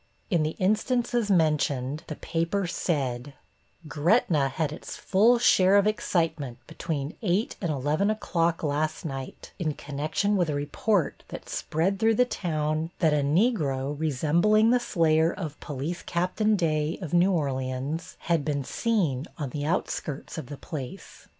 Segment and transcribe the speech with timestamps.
[0.31, 3.35] In the instances mentioned, the paper said:
[3.87, 9.75] Gretna had its full share of excitement between 8 and 11 o'clock last night, in
[9.75, 15.31] connection with a report that spread through the town that a Negro resembling the slayer
[15.31, 20.57] of Police Captain Day, of New Orleans, had been seen on the outskirts of the
[20.57, 21.27] place.